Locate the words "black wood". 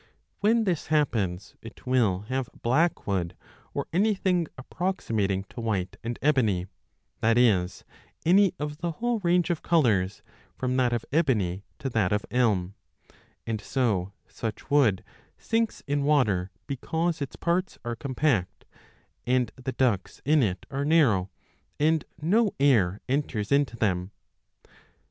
2.63-3.37